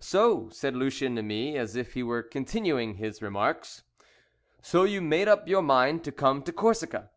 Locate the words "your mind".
5.48-6.04